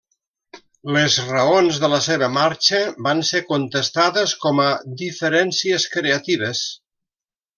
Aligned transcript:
Les 0.95 1.17
raons 1.31 1.77
de 1.83 1.89
la 1.93 1.99
seva 2.05 2.29
marxa 2.37 2.79
van 3.09 3.21
ser 3.29 3.43
contestades 3.51 4.35
com 4.47 4.63
a 4.65 4.67
'diferències 5.03 5.89
creatives'. 5.99 6.65